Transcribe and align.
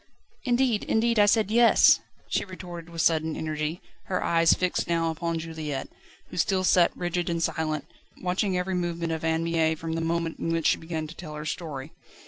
"Indeed, 0.45 0.83
indeed, 0.85 1.19
I 1.19 1.27
said 1.27 1.51
Yes," 1.51 1.99
she 2.27 2.43
retorted 2.43 2.89
with 2.89 3.03
sudden 3.03 3.35
energy, 3.35 3.83
her 4.05 4.23
eyes 4.23 4.51
fixed 4.55 4.87
now 4.87 5.11
upon 5.11 5.37
Juliette, 5.37 5.89
who 6.29 6.37
still 6.37 6.63
sat 6.63 6.97
rigid 6.97 7.29
and 7.29 7.43
silent, 7.43 7.85
watching 8.19 8.57
every 8.57 8.73
movement 8.73 9.11
of 9.11 9.23
Anne 9.23 9.43
Mie 9.43 9.75
from 9.75 9.93
the 9.93 10.01
moment 10.01 10.39
in 10.39 10.51
which 10.51 10.65
she 10.65 10.77
began 10.79 11.05
to 11.05 11.13
tell 11.15 11.35
her 11.35 11.45
story. 11.45 11.93